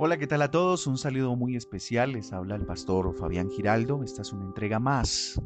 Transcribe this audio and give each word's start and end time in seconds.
Hola, 0.00 0.16
¿qué 0.16 0.28
tal 0.28 0.42
a 0.42 0.50
todos? 0.52 0.86
Un 0.86 0.96
saludo 0.96 1.34
muy 1.34 1.56
especial. 1.56 2.12
Les 2.12 2.32
habla 2.32 2.54
el 2.54 2.64
pastor 2.64 3.12
Fabián 3.16 3.50
Giraldo. 3.50 4.04
Esta 4.04 4.22
es 4.22 4.32
una 4.32 4.44
entrega 4.44 4.78
más 4.78 5.42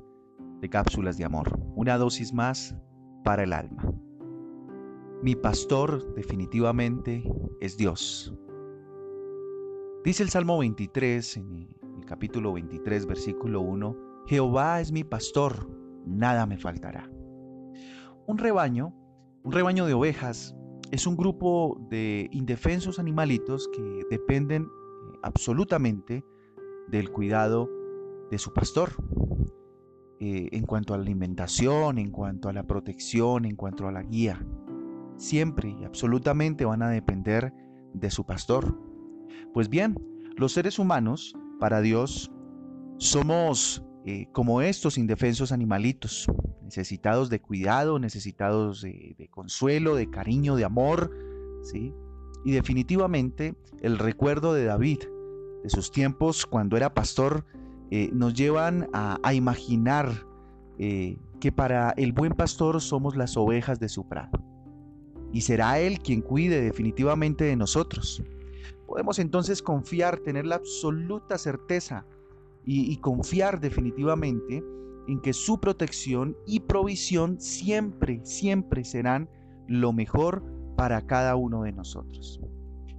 de 0.60 0.68
cápsulas 0.68 1.16
de 1.16 1.24
amor, 1.24 1.58
una 1.74 1.96
dosis 1.96 2.34
más 2.34 2.76
para 3.24 3.44
el 3.44 3.54
alma. 3.54 3.90
Mi 5.22 5.34
pastor 5.34 6.14
definitivamente 6.14 7.24
es 7.62 7.78
Dios. 7.78 8.34
Dice 10.04 10.22
el 10.22 10.28
Salmo 10.28 10.58
23, 10.58 11.38
en 11.38 11.74
el 11.96 12.04
capítulo 12.04 12.52
23, 12.52 13.06
versículo 13.06 13.62
1, 13.62 13.96
Jehová 14.26 14.82
es 14.82 14.92
mi 14.92 15.02
pastor, 15.02 15.66
nada 16.04 16.44
me 16.44 16.58
faltará. 16.58 17.10
Un 18.26 18.36
rebaño, 18.36 18.94
un 19.44 19.52
rebaño 19.52 19.86
de 19.86 19.94
ovejas, 19.94 20.54
es 20.92 21.06
un 21.06 21.16
grupo 21.16 21.80
de 21.88 22.28
indefensos 22.32 22.98
animalitos 22.98 23.68
que 23.72 24.06
dependen 24.10 24.64
eh, 24.64 25.18
absolutamente 25.22 26.22
del 26.86 27.10
cuidado 27.10 27.68
de 28.30 28.38
su 28.38 28.52
pastor. 28.52 28.90
Eh, 30.20 30.50
en 30.52 30.66
cuanto 30.66 30.94
a 30.94 30.98
la 30.98 31.02
alimentación, 31.02 31.98
en 31.98 32.12
cuanto 32.12 32.48
a 32.48 32.52
la 32.52 32.62
protección, 32.64 33.44
en 33.44 33.56
cuanto 33.56 33.88
a 33.88 33.92
la 33.92 34.02
guía. 34.02 34.46
Siempre 35.16 35.74
y 35.80 35.82
absolutamente 35.82 36.64
van 36.64 36.82
a 36.82 36.90
depender 36.90 37.52
de 37.94 38.10
su 38.10 38.24
pastor. 38.24 38.78
Pues 39.52 39.68
bien, 39.68 39.96
los 40.36 40.52
seres 40.52 40.78
humanos, 40.78 41.34
para 41.58 41.80
Dios, 41.80 42.30
somos 42.98 43.82
eh, 44.04 44.26
como 44.32 44.62
estos 44.62 44.98
indefensos 44.98 45.52
animalitos, 45.52 46.26
necesitados 46.62 47.30
de 47.30 47.40
cuidado, 47.40 48.00
necesitados 48.00 48.82
de, 48.82 49.28
consuelo, 49.30 49.94
de 49.94 50.10
cariño, 50.10 50.56
de 50.56 50.64
amor, 50.64 51.10
¿sí? 51.62 51.94
Y 52.44 52.50
definitivamente 52.50 53.54
el 53.80 53.98
recuerdo 53.98 54.54
de 54.54 54.64
David, 54.64 54.98
de 55.62 55.70
sus 55.70 55.92
tiempos 55.92 56.46
cuando 56.46 56.76
era 56.76 56.94
pastor, 56.94 57.44
eh, 57.92 58.10
nos 58.12 58.34
llevan 58.34 58.88
a, 58.92 59.34
imaginar 59.34 60.26
eh, 60.78 61.16
que 61.40 61.52
para 61.52 61.90
el 61.90 62.12
buen 62.12 62.32
pastor 62.32 62.80
somos 62.80 63.14
las 63.14 63.36
ovejas 63.36 63.78
de 63.78 63.88
su 63.88 64.08
prado. 64.08 64.42
Y 65.32 65.42
será 65.42 65.78
Él 65.78 66.00
quien 66.00 66.22
cuide 66.22 66.60
definitivamente 66.60 67.44
de 67.44 67.54
nosotros. 67.54 68.20
Podemos 68.88 69.20
entonces 69.20 69.62
confiar, 69.62 70.18
tener 70.18 70.44
la 70.44 70.56
absoluta 70.56 71.38
certeza 71.38 72.04
y 72.64 72.96
confiar 72.98 73.60
definitivamente 73.60 74.62
en 75.08 75.20
que 75.20 75.32
su 75.32 75.60
protección 75.60 76.36
y 76.46 76.60
provisión 76.60 77.40
siempre, 77.40 78.20
siempre 78.24 78.84
serán 78.84 79.28
lo 79.68 79.92
mejor 79.92 80.44
para 80.76 81.06
cada 81.06 81.36
uno 81.36 81.62
de 81.62 81.72
nosotros. 81.72 82.40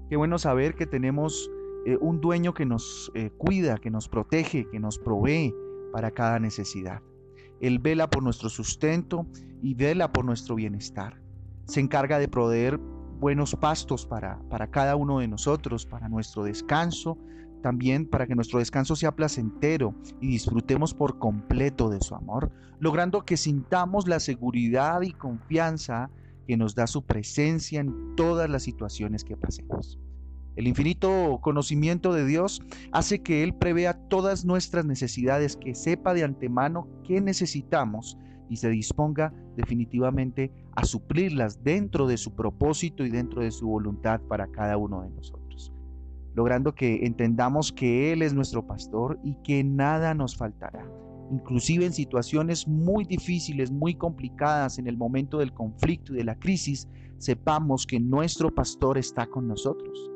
Qué 0.09 0.15
bueno 0.15 0.37
saber 0.37 0.75
que 0.75 0.85
tenemos 0.85 1.49
eh, 1.85 1.97
un 1.99 2.21
dueño 2.21 2.53
que 2.53 2.65
nos 2.65 3.11
eh, 3.13 3.29
cuida, 3.37 3.77
que 3.77 3.89
nos 3.89 4.07
protege, 4.07 4.67
que 4.69 4.79
nos 4.79 4.99
provee 4.99 5.53
para 5.91 6.11
cada 6.11 6.39
necesidad. 6.39 7.01
Él 7.61 7.79
vela 7.79 8.09
por 8.09 8.23
nuestro 8.23 8.49
sustento 8.49 9.25
y 9.61 9.73
vela 9.73 10.11
por 10.11 10.25
nuestro 10.25 10.55
bienestar. 10.55 11.21
Se 11.65 11.79
encarga 11.79 12.19
de 12.19 12.27
proveer 12.27 12.77
buenos 13.19 13.55
pastos 13.55 14.05
para, 14.05 14.39
para 14.49 14.69
cada 14.69 14.95
uno 14.95 15.19
de 15.19 15.27
nosotros, 15.27 15.85
para 15.85 16.09
nuestro 16.09 16.43
descanso, 16.43 17.17
también 17.63 18.05
para 18.05 18.27
que 18.27 18.35
nuestro 18.35 18.59
descanso 18.59 18.95
sea 18.95 19.15
placentero 19.15 19.95
y 20.21 20.27
disfrutemos 20.27 20.93
por 20.93 21.17
completo 21.17 21.89
de 21.89 22.01
su 22.01 22.13
amor, 22.13 22.51
logrando 22.79 23.23
que 23.23 23.37
sintamos 23.37 24.07
la 24.07 24.19
seguridad 24.19 25.01
y 25.01 25.13
confianza 25.13 26.11
que 26.45 26.57
nos 26.57 26.75
da 26.75 26.85
su 26.85 27.03
presencia 27.03 27.79
en 27.79 28.15
todas 28.15 28.49
las 28.49 28.63
situaciones 28.63 29.23
que 29.23 29.37
pasemos. 29.37 29.97
El 30.55 30.67
infinito 30.67 31.39
conocimiento 31.41 32.13
de 32.13 32.25
Dios 32.25 32.61
hace 32.91 33.23
que 33.23 33.41
Él 33.43 33.55
prevea 33.55 33.93
todas 34.07 34.45
nuestras 34.45 34.85
necesidades, 34.85 35.55
que 35.57 35.73
sepa 35.73 36.13
de 36.13 36.23
antemano 36.23 36.87
qué 37.03 37.21
necesitamos 37.21 38.17
y 38.49 38.57
se 38.57 38.69
disponga 38.69 39.33
definitivamente 39.55 40.51
a 40.75 40.85
suplirlas 40.85 41.63
dentro 41.63 42.07
de 42.07 42.17
su 42.17 42.35
propósito 42.35 43.05
y 43.05 43.09
dentro 43.09 43.41
de 43.41 43.51
su 43.51 43.67
voluntad 43.67 44.21
para 44.21 44.47
cada 44.47 44.77
uno 44.77 45.01
de 45.01 45.09
nosotros 45.09 45.42
logrando 46.35 46.73
que 46.73 47.05
entendamos 47.05 47.71
que 47.71 48.11
Él 48.11 48.21
es 48.21 48.33
nuestro 48.33 48.65
pastor 48.65 49.19
y 49.23 49.35
que 49.43 49.63
nada 49.63 50.13
nos 50.13 50.35
faltará. 50.35 50.87
Inclusive 51.31 51.85
en 51.85 51.93
situaciones 51.93 52.67
muy 52.67 53.05
difíciles, 53.05 53.71
muy 53.71 53.95
complicadas, 53.95 54.77
en 54.77 54.87
el 54.87 54.97
momento 54.97 55.39
del 55.39 55.53
conflicto 55.53 56.13
y 56.13 56.17
de 56.17 56.23
la 56.23 56.35
crisis, 56.35 56.87
sepamos 57.17 57.85
que 57.85 57.99
nuestro 57.99 58.53
pastor 58.53 58.97
está 58.97 59.25
con 59.27 59.47
nosotros. 59.47 60.11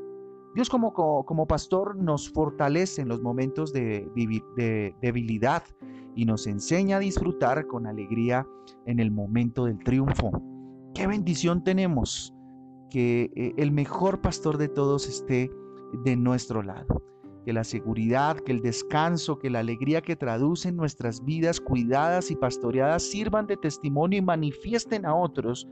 Dios 0.54 0.70
como, 0.70 0.94
como, 0.94 1.48
pastor 1.48 1.96
nos 1.98 2.30
fortalece 2.30 3.02
en 3.02 3.10
los 3.10 3.22
momentos 3.22 3.72
de, 3.74 4.10
de 4.56 4.96
debilidad 5.02 5.64
y 6.16 6.26
nos 6.26 6.48
enseña 6.48 6.98
a 6.98 7.00
disfrutar 7.00 7.68
con 7.68 7.86
alegría 7.86 8.48
en 8.88 9.00
el 9.00 9.12
momento 9.12 9.66
del 9.66 9.78
triunfo. 9.78 10.32
Qué 10.96 11.06
bendición 11.06 11.64
tenemos 11.64 12.34
que 12.90 13.30
eh, 13.36 13.54
el 13.58 13.72
mejor 13.72 14.22
pastor 14.22 14.58
de 14.58 14.68
todos 14.68 15.08
esté 15.08 15.52
de 16.04 16.16
nuestro 16.16 16.62
lado. 16.64 17.04
Que 17.46 17.54
la 17.54 17.64
seguridad, 17.64 18.38
que 18.38 18.52
el 18.52 18.62
descanso, 18.62 19.40
que 19.40 19.50
la 19.50 19.60
alegría 19.60 20.02
que 20.02 20.16
traducen 20.16 20.76
nuestras 20.76 21.24
vidas 21.24 21.62
cuidadas 21.62 22.30
y 22.30 22.36
pastoreadas 22.36 23.04
sirvan 23.04 23.48
de 23.48 23.58
testimonio 23.58 24.20
y 24.20 24.22
manifiesten 24.22 25.06
a 25.06 25.16
otros 25.16 25.68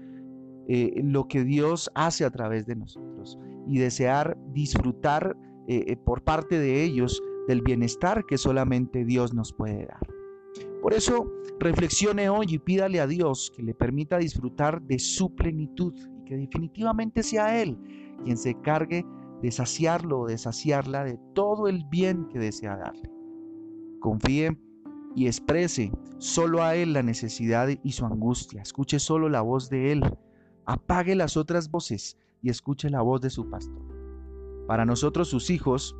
eh, 0.67 1.01
lo 1.03 1.27
que 1.27 1.43
Dios 1.43 1.91
hace 1.93 2.25
a 2.25 2.31
través 2.31 2.65
de 2.65 2.75
nosotros 2.75 3.37
y 3.67 3.77
desear 3.77 4.37
disfrutar 4.53 5.35
eh, 5.67 5.83
eh, 5.87 5.97
por 5.97 6.23
parte 6.23 6.57
de 6.57 6.83
ellos 6.83 7.21
del 7.47 7.61
bienestar 7.61 8.25
que 8.25 8.37
solamente 8.37 9.05
Dios 9.05 9.33
nos 9.33 9.53
puede 9.53 9.85
dar. 9.85 10.07
Por 10.81 10.93
eso, 10.93 11.31
reflexione 11.59 12.29
hoy 12.29 12.47
y 12.49 12.59
pídale 12.59 12.99
a 12.99 13.07
Dios 13.07 13.51
que 13.55 13.63
le 13.63 13.73
permita 13.73 14.17
disfrutar 14.17 14.81
de 14.81 14.97
su 14.99 15.35
plenitud 15.35 15.93
y 16.21 16.25
que 16.25 16.37
definitivamente 16.37 17.21
sea 17.23 17.61
Él 17.61 17.77
quien 18.23 18.37
se 18.37 18.53
cargue 18.61 19.05
de 19.45 19.51
saciarlo 19.51 20.21
o 20.21 20.27
de 20.27 20.39
saciarla 20.39 21.03
de 21.03 21.19
todo 21.35 21.67
el 21.67 21.83
bien 21.83 22.27
que 22.29 22.39
desea 22.39 22.77
darle. 22.77 23.11
Confíe 23.99 24.59
y 25.15 25.27
exprese 25.27 25.91
solo 26.17 26.63
a 26.63 26.73
Él 26.75 26.93
la 26.93 27.03
necesidad 27.03 27.69
y 27.83 27.91
su 27.91 28.07
angustia. 28.07 28.63
Escuche 28.63 28.97
solo 28.97 29.29
la 29.29 29.41
voz 29.41 29.69
de 29.69 29.91
Él. 29.91 30.01
Apague 30.65 31.13
las 31.13 31.37
otras 31.37 31.69
voces 31.69 32.17
y 32.41 32.49
escuche 32.49 32.89
la 32.89 33.03
voz 33.03 33.21
de 33.21 33.29
su 33.29 33.47
pastor. 33.47 33.85
Para 34.65 34.83
nosotros, 34.83 35.27
sus 35.27 35.51
hijos, 35.51 35.95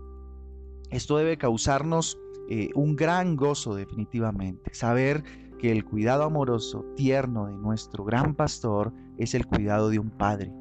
esto 0.89 1.15
debe 1.15 1.37
causarnos 1.37 2.17
eh, 2.49 2.71
un 2.73 2.95
gran 2.95 3.35
gozo 3.35 3.75
definitivamente. 3.75 4.73
Saber 4.73 5.23
que 5.59 5.71
el 5.71 5.85
cuidado 5.85 6.23
amoroso, 6.23 6.83
tierno 6.95 7.45
de 7.45 7.53
nuestro 7.53 8.03
gran 8.05 8.33
pastor 8.33 8.91
es 9.19 9.35
el 9.35 9.45
cuidado 9.45 9.91
de 9.91 9.99
un 9.99 10.09
padre 10.09 10.51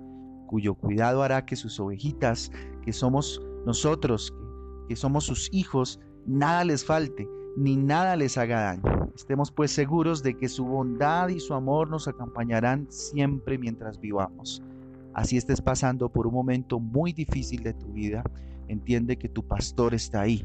cuyo 0.54 0.74
cuidado 0.74 1.24
hará 1.24 1.44
que 1.44 1.56
sus 1.56 1.80
ovejitas, 1.80 2.52
que 2.84 2.92
somos 2.92 3.40
nosotros, 3.66 4.34
que, 4.88 4.96
somos 4.96 5.24
sus 5.24 5.48
hijos, 5.52 6.00
nada 6.26 6.64
les 6.64 6.84
falte, 6.84 7.28
ni 7.56 7.76
nada 7.76 8.16
les 8.16 8.36
haga 8.36 8.60
daño. 8.60 9.10
Estemos 9.14 9.50
pues 9.50 9.70
seguros 9.70 10.22
de 10.22 10.36
que 10.36 10.48
su 10.48 10.64
bondad 10.64 11.28
y 11.28 11.40
su 11.40 11.54
amor 11.54 11.88
nos 11.88 12.08
acompañarán 12.08 12.86
siempre 12.90 13.58
mientras 13.58 14.00
vivamos. 14.00 14.62
Así 15.14 15.36
estés 15.36 15.62
pasando 15.62 16.08
por 16.08 16.26
un 16.26 16.34
momento 16.34 16.80
muy 16.80 17.12
difícil 17.12 17.62
de 17.62 17.72
tu 17.74 17.86
vida, 17.92 18.24
entiende 18.68 19.16
que 19.16 19.28
tu 19.28 19.46
pastor 19.46 19.94
está 19.94 20.22
ahí 20.22 20.44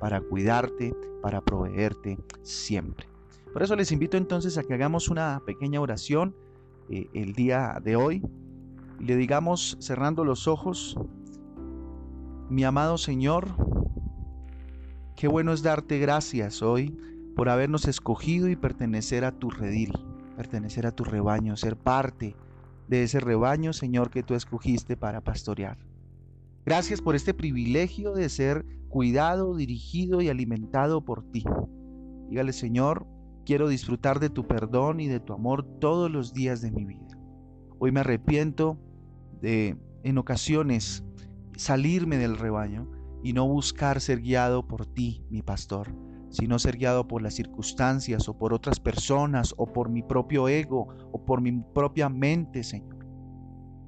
para 0.00 0.20
cuidarte, 0.20 0.94
para 1.22 1.40
proveerte 1.40 2.18
siempre. 2.42 3.06
Por 3.52 3.62
eso 3.62 3.76
les 3.76 3.92
invito 3.92 4.16
entonces 4.16 4.58
a 4.58 4.62
que 4.62 4.74
hagamos 4.74 5.08
una 5.08 5.40
pequeña 5.46 5.80
oración 5.80 6.34
eh, 6.90 7.08
el 7.14 7.32
día 7.32 7.80
de 7.82 7.96
hoy 7.96 8.22
le 9.00 9.16
digamos 9.16 9.76
cerrando 9.80 10.24
los 10.24 10.48
ojos, 10.48 10.98
mi 12.50 12.64
amado 12.64 12.96
Señor, 12.96 13.48
qué 15.16 15.28
bueno 15.28 15.52
es 15.52 15.62
darte 15.62 15.98
gracias 15.98 16.62
hoy 16.62 16.96
por 17.36 17.48
habernos 17.48 17.86
escogido 17.86 18.48
y 18.48 18.56
pertenecer 18.56 19.24
a 19.24 19.32
tu 19.32 19.50
redil, 19.50 19.92
pertenecer 20.36 20.86
a 20.86 20.92
tu 20.92 21.04
rebaño, 21.04 21.56
ser 21.56 21.76
parte 21.76 22.34
de 22.88 23.02
ese 23.02 23.20
rebaño, 23.20 23.72
Señor, 23.72 24.10
que 24.10 24.22
tú 24.22 24.34
escogiste 24.34 24.96
para 24.96 25.20
pastorear. 25.20 25.78
Gracias 26.64 27.02
por 27.02 27.14
este 27.14 27.34
privilegio 27.34 28.14
de 28.14 28.28
ser 28.28 28.64
cuidado, 28.88 29.54
dirigido 29.54 30.22
y 30.22 30.28
alimentado 30.28 31.04
por 31.04 31.22
ti. 31.30 31.44
Dígale, 32.30 32.52
Señor, 32.52 33.06
quiero 33.44 33.68
disfrutar 33.68 34.20
de 34.20 34.30
tu 34.30 34.46
perdón 34.46 35.00
y 35.00 35.06
de 35.06 35.20
tu 35.20 35.34
amor 35.34 35.64
todos 35.80 36.10
los 36.10 36.32
días 36.32 36.62
de 36.62 36.70
mi 36.70 36.84
vida. 36.84 37.18
Hoy 37.78 37.92
me 37.92 38.00
arrepiento 38.00 38.78
de 39.40 39.76
en 40.02 40.18
ocasiones 40.18 41.04
salirme 41.58 42.18
del 42.18 42.36
rebaño 42.36 42.88
y 43.22 43.32
no 43.32 43.46
buscar 43.48 44.00
ser 44.00 44.20
guiado 44.20 44.68
por 44.68 44.86
ti, 44.86 45.24
mi 45.28 45.42
pastor, 45.42 45.92
sino 46.30 46.58
ser 46.60 46.76
guiado 46.76 47.08
por 47.08 47.20
las 47.20 47.34
circunstancias 47.34 48.28
o 48.28 48.38
por 48.38 48.54
otras 48.54 48.78
personas 48.78 49.54
o 49.56 49.66
por 49.66 49.90
mi 49.90 50.02
propio 50.02 50.48
ego 50.48 50.86
o 51.10 51.24
por 51.24 51.40
mi 51.40 51.60
propia 51.74 52.08
mente, 52.08 52.62
Señor. 52.62 52.96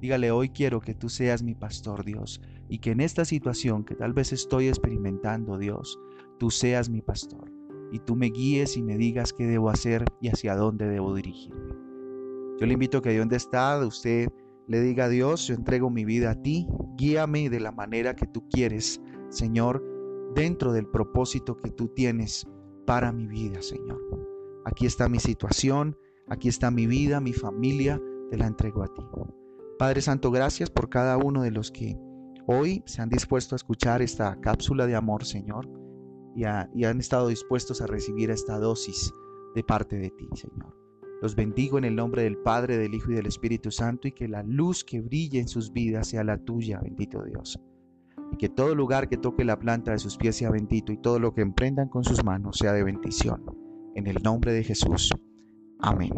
Dígale, 0.01 0.31
hoy 0.31 0.49
quiero 0.49 0.81
que 0.81 0.95
tú 0.95 1.07
seas 1.07 1.43
mi 1.43 1.55
pastor, 1.55 2.03
Dios. 2.03 2.41
y 2.67 2.79
que 2.79 2.91
en 2.91 3.01
esta 3.01 3.25
situación 3.25 3.83
que 3.83 3.95
tal 3.95 4.13
vez 4.13 4.31
estoy 4.31 4.69
experimentando, 4.69 5.57
Dios, 5.57 5.99
tú 6.39 6.49
seas 6.49 6.89
mi 6.89 7.01
pastor 7.01 7.51
y 7.91 7.99
tú 7.99 8.15
me 8.15 8.27
guíes 8.27 8.77
y 8.77 8.81
me 8.81 8.97
digas 8.97 9.33
qué 9.33 9.45
debo 9.45 9.69
hacer 9.69 10.05
y 10.21 10.29
hacia 10.29 10.55
dónde 10.55 10.87
debo 10.87 11.13
dirigirme. 11.13 11.75
Yo 12.59 12.65
le 12.65 12.73
invito 12.73 12.99
a 12.99 13.01
que 13.01 13.09
de 13.09 13.19
donde 13.19 13.35
está 13.35 13.77
usted 13.85 14.29
le 14.67 14.79
diga 14.79 15.05
a 15.05 15.09
Dios, 15.09 15.47
yo 15.47 15.55
entrego 15.55 15.89
mi 15.89 16.05
vida 16.05 16.31
a 16.31 16.41
ti, 16.41 16.65
guíame 16.95 17.49
de 17.49 17.59
la 17.59 17.71
manera 17.71 18.15
que 18.15 18.27
tú 18.27 18.47
quieres, 18.49 19.01
Señor, 19.29 19.83
dentro 20.35 20.71
del 20.73 20.87
propósito 20.87 21.57
que 21.57 21.71
tú 21.71 21.89
tienes 21.89 22.47
para 22.85 23.11
mi 23.11 23.27
vida, 23.27 23.61
Señor. 23.61 23.99
Aquí 24.65 24.85
está 24.85 25.09
mi 25.09 25.19
situación, 25.19 25.97
aquí 26.27 26.49
está 26.49 26.71
mi 26.71 26.87
vida, 26.87 27.19
mi 27.19 27.33
familia, 27.33 28.01
te 28.29 28.37
la 28.37 28.47
entrego 28.47 28.83
a 28.83 28.87
ti. 28.87 29.01
Padre 29.77 30.01
Santo, 30.01 30.31
gracias 30.31 30.69
por 30.69 30.89
cada 30.89 31.17
uno 31.17 31.41
de 31.41 31.51
los 31.51 31.71
que 31.71 31.97
hoy 32.47 32.83
se 32.85 33.01
han 33.01 33.09
dispuesto 33.09 33.55
a 33.55 33.57
escuchar 33.57 34.01
esta 34.01 34.39
cápsula 34.39 34.85
de 34.85 34.95
amor, 34.95 35.25
Señor, 35.25 35.67
y, 36.35 36.45
han 36.45 36.99
estado 36.99 37.27
dispuestos 37.27 37.81
a 37.81 37.87
recibir 37.87 38.29
esta 38.31 38.57
dosis 38.59 39.13
de 39.55 39.63
parte 39.63 39.97
de 39.97 40.11
ti, 40.11 40.27
Señor. 40.35 40.80
Los 41.21 41.35
bendigo 41.35 41.77
en 41.77 41.85
el 41.85 41.95
nombre 41.95 42.23
del 42.23 42.37
Padre, 42.37 42.77
del 42.77 42.95
Hijo 42.95 43.11
y 43.11 43.15
del 43.15 43.27
Espíritu 43.27 43.69
Santo 43.69 44.07
y 44.07 44.11
que 44.11 44.27
la 44.27 44.41
luz 44.41 44.83
que 44.83 45.01
brille 45.01 45.39
en 45.39 45.47
sus 45.47 45.71
vidas 45.71 46.07
sea 46.07 46.23
la 46.23 46.37
tuya, 46.37 46.79
bendito 46.81 47.23
Dios. 47.23 47.59
Y 48.31 48.37
que 48.37 48.49
todo 48.49 48.73
lugar 48.73 49.07
que 49.07 49.17
toque 49.17 49.45
la 49.45 49.59
planta 49.59 49.91
de 49.91 49.99
sus 49.99 50.17
pies 50.17 50.35
sea 50.35 50.49
bendito 50.49 50.91
y 50.91 50.97
todo 50.97 51.19
lo 51.19 51.33
que 51.33 51.41
emprendan 51.41 51.89
con 51.89 52.03
sus 52.03 52.23
manos 52.23 52.57
sea 52.57 52.73
de 52.73 52.83
bendición. 52.83 53.43
En 53.93 54.07
el 54.07 54.17
nombre 54.23 54.51
de 54.51 54.63
Jesús. 54.63 55.11
Amén. 55.79 56.11